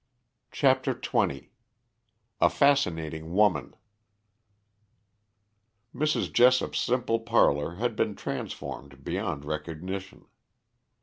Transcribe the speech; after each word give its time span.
CHAPTER 0.51 0.95
XX 0.95 1.49
A 2.41 2.49
FASCINATING 2.49 3.33
WOMAN 3.33 3.75
Mrs. 5.93 6.33
Jessop's 6.33 6.79
simple 6.79 7.19
parlor 7.19 7.75
had 7.75 7.95
been 7.95 8.15
transformed 8.15 9.03
beyond 9.03 9.45
recognition. 9.45 10.25